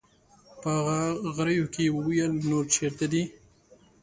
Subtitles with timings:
[0.61, 0.71] په
[1.35, 3.23] غريو کې يې وويل: نور چېرته دي؟